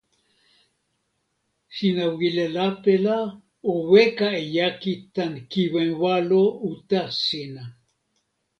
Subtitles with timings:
[1.75, 3.17] sina wile lape la
[3.71, 7.63] o weka e jaki tan kiwen walo uta sina.